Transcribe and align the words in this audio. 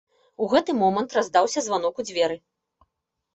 У 0.45 0.45
гэты 0.53 0.73
момант 0.83 1.13
раздаўся 1.17 1.63
званок 1.67 2.01
у 2.05 2.07
дзверы. 2.09 2.39